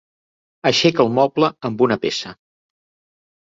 [0.69, 2.33] Aixeca el moble amb una peça.